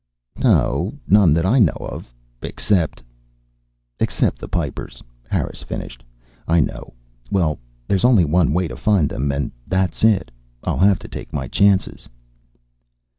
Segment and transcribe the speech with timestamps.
[0.39, 2.11] "No, none that I know of.
[2.41, 3.03] Except"
[3.99, 6.03] "Except the Pipers," Harris finished.
[6.47, 6.95] "I know.
[7.29, 10.31] Well, there's only one way to find them, and that's it.
[10.63, 12.09] I'll have to take my chances."